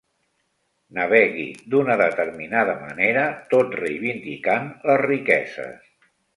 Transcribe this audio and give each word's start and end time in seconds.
Navegui 0.99 1.45
d'una 1.73 1.97
determinada 2.01 2.75
manera, 2.87 3.27
tot 3.55 3.79
reivindicant 3.85 4.69
les 4.91 5.03
riqueses. 5.07 5.89